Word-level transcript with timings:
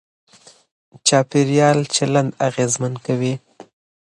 چاپېريال 1.07 1.79
چلند 1.95 2.31
اغېزمن 2.47 2.93
کوي. 3.05 3.33